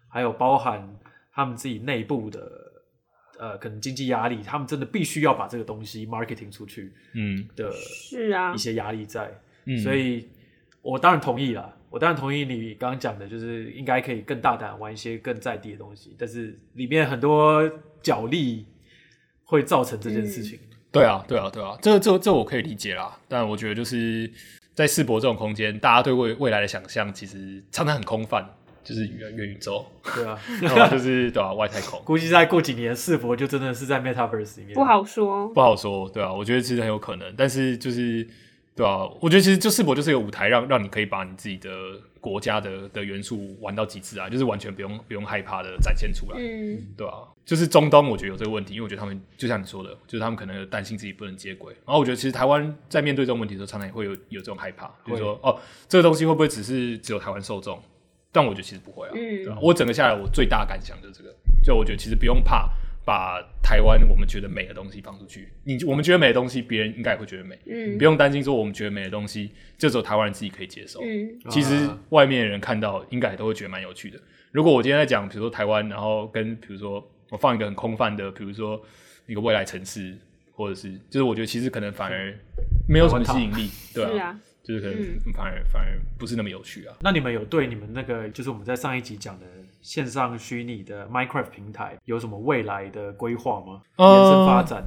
[0.08, 0.96] 还有包含
[1.32, 2.40] 他们自己内部的
[3.38, 9.30] 呃可能经济压力，他们真的必须要把这个东西 marketing 出去嗯的是啊一，些压力在。
[9.66, 10.28] 嗯，所以
[10.82, 17.66] 我当然同意啦，我当然同意你刚刚讲的，就是应该可以更大胆玩一些更在地的东西，但是里面很多
[18.02, 18.66] 角力
[19.44, 20.58] 会造成这件事情。
[20.92, 23.18] 对啊，对啊，对啊，这这这我可以理解啦。
[23.26, 24.30] 但我觉得就是
[24.74, 28.44] 在世博这种空间，大家对未未来的想象其实常常很空泛，
[28.82, 34.74] 就是元元宇宙，对啊， 然后就是对啊，外太空 估计再过几年，世博就真的是在 Metaverse 里面。
[34.74, 35.48] 不好说。
[35.50, 38.26] 不好说，对啊，我觉得其实很有可能，但是就是
[38.76, 41.70] 对啊，我觉得其实就世博就是一个舞台让，让你可以把你自己的
[42.20, 46.38] 国家的的元素玩到极致啊，就是完全不用不用害怕的展现出来。
[46.38, 51.72] 嗯，对啊，就是中东，我觉得有这个问题，因为我觉得他们就像你说的，就是他们可能有担心自己不能接轨。
[51.86, 55.56] 然后我觉得其实台湾在面对这种问题的时候，常常也会有有这种害怕，就是说哦，
[55.88, 57.80] 这个东西会不会只是只有台湾受众？
[58.32, 62.68] 但我觉得其实不会啊，嗯对吧、我整个下来，我最大的感想就是这个，就我觉得其实不用怕
[63.04, 67.92] 把台湾我们觉得美的东西放出去，你我们觉得美的东西，别人应该也会觉得美，嗯。
[67.92, 71.00] 你不用担心说我们觉得美的东西，就只有台湾人自己可以接受。
[71.02, 71.38] 嗯。
[71.50, 71.98] 其实啊。
[72.10, 74.18] 外面的人看到，应该也都会觉得蛮有趣的。
[74.52, 78.80] 如果我今天在讲，比如说台湾，然后跟比如说我放一个很空泛的，比如说
[79.26, 80.16] 一个未来城市，
[80.52, 82.32] 或者是就是我觉得其实可能反而
[82.88, 86.96] 没有什么吸引力，对啊，是啊，就是可能嗯反而反而不是那么有趣啊。
[87.00, 89.46] 那你们有对你们那个就是我们在上一集讲的
[89.80, 93.82] 线上虚拟的 Minecraft 平台有什么未来的规划吗？
[93.96, 94.82] 呃延伸发展？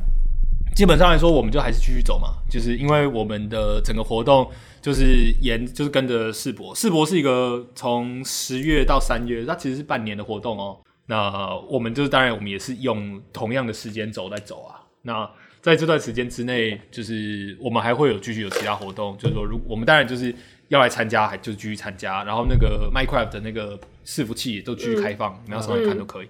[0.75, 4.47] 基本上来说，我们就还是继续走嘛，就是因为我们的整个活动
[4.79, 10.77] 就是沿就是跟着世博，世博是一个从十月到三月，它其实是半年的活动哦。
[11.07, 14.83] 那我们就是当然我们也是用同样的时间轴在走啊。
[15.01, 15.27] 那
[15.67, 20.33] 在这段时间之内，就是我们还会有继续有其他活动，就是说，如我们当然就是
[20.69, 22.23] 要来参加，还就是继续参加。
[22.23, 26.27] 然后那个 Minecraft 的那个伺服器也都继续开放，你要上来看都可以。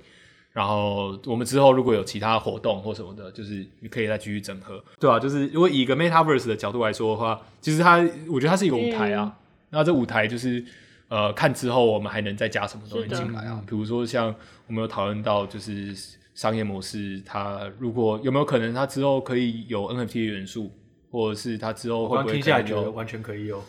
[0.54, 9.38] 然后我们之后如果有其他活动或什么的，就是你可以再继续整合，对啊，就是如果以一个 Metaverse 的角度来说的话，其实它我觉得它是一个舞台啊。
[9.70, 10.66] 那这舞台就是
[11.10, 13.62] 呃，看之后我们还能再加什么东西进来啊？
[13.68, 14.34] 比如说像
[14.66, 15.96] 我们有讨论到就是
[16.38, 20.72] 商业模式，它如果有没有可能它之后可以有 NFT 的元素，
[21.10, 23.64] 或者是它之后会不会听下来觉得可能有完全可以有。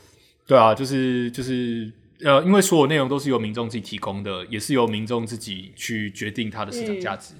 [0.46, 1.90] 对啊，就是就是
[2.22, 7.34] 呃，因为所有内容都是由民众自己提供的，也是由民众自己去决定它的市场价值。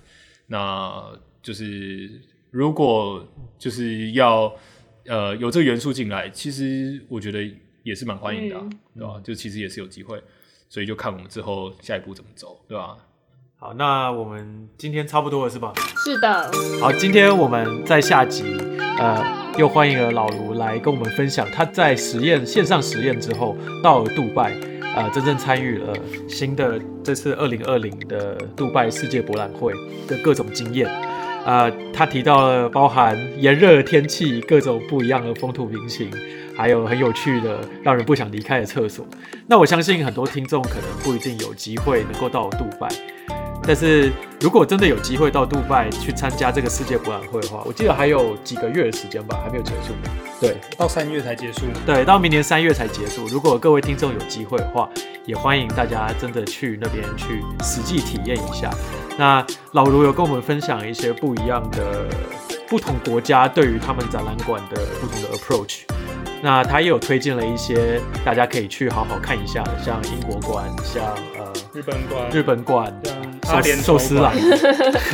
[0.47, 1.13] 那
[1.43, 2.11] 就是
[2.51, 3.23] 如果
[3.59, 4.51] 就是要
[5.05, 7.47] 呃有这个元素进来，其实我觉得
[7.83, 10.23] 也是蛮欢迎的、啊，嗯对吧、就其实也是有机会，
[10.71, 12.97] 所以就看我们之后下一步怎么走，对吧、
[13.61, 15.73] 好，那我们今天差不多了是吧？
[16.05, 16.49] 是的，
[16.81, 18.57] 好，今天我们在下集，
[19.01, 19.21] 呃，
[19.59, 24.57] 又欢迎了老卢来跟我们分享他在实验线上实验之后到了杜拜，
[24.95, 25.93] 呃，真正参与了
[26.29, 29.73] 新的这次二零二零的杜拜世界博览会
[30.07, 30.89] 的各种经验。
[31.45, 36.09] 呃，他提到了包含炎热的天气、各种不一样的风土民情，
[36.57, 39.05] 还有很有趣的让人不想离开的厕所。
[39.49, 42.89] 那我相信很多听众可能不一定有机会能够到杜拜。
[43.69, 44.11] 但是
[44.41, 49.93] 如果真的有机会到杜拜去参加这个世界博览会的话，我记得还有几个月的时间吧，还没有结束。
[50.41, 51.67] 对到三月才结束。
[51.85, 53.27] 对，到明年三月才结束。
[53.27, 54.89] 如果各位听众有机会的话，
[55.27, 58.71] 也欢迎大家真的去那边去实际体验一下。
[59.19, 62.09] 那老卢有跟我们分享一些不一样的
[62.69, 65.83] 不同国家对于他们展览馆的不同的 approach。
[66.41, 71.05] 那他也有推荐了一些大家可以去好好看一下的，像英国馆，像
[71.37, 72.93] 呃日本馆，日本馆，
[73.43, 74.33] 像阿联寿司郎、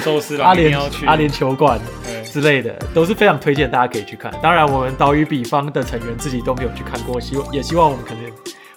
[0.02, 1.80] 寿司郎，阿联 阿联球馆
[2.24, 4.32] 之类的，都是非常推荐大家可以去看。
[4.42, 8.22] 当然，我们岛屿比方的成员自己都没有去看过，希望也希望我们可能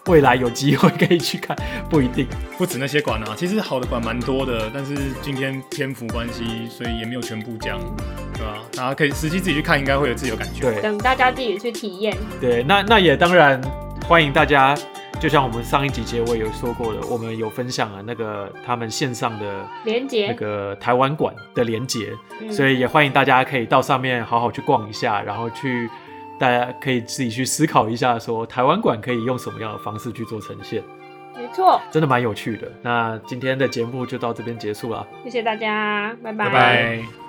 [0.08, 1.55] 未来有机会可以去看，
[1.89, 2.28] 不一定。
[2.58, 7.80] 不止那些馆啊，其实好的馆蛮多的，但是今天篇幅关系，所以也没有全部讲，
[8.34, 8.58] 对吧？
[8.74, 10.62] 大家可以实际自己去看，应该会有自己的感觉。
[10.62, 12.16] 对等大家自己去体验。
[12.39, 13.62] 对，那那也当然
[14.08, 14.76] 欢迎大家，
[15.20, 25.89] 就像我们上一集结尾有说过的，我们有分享了那个他们线上的连接那个台湾馆的连接，嗯所以也欢迎大家可以到上面好好去逛一下，然后去
[26.39, 30.83] 大家可以自己去思考一下，说台湾馆可以用什么样的方式去做呈现，
[31.35, 32.71] 没错，真的蛮有趣的。
[32.81, 35.05] 那今天的节目就到这边结束了。
[35.23, 37.26] 谢谢大家，拜拜拜。